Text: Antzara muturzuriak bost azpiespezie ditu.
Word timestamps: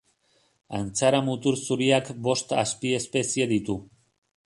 Antzara 0.77 1.19
muturzuriak 1.27 2.11
bost 2.29 2.59
azpiespezie 2.65 3.51
ditu. 3.57 3.81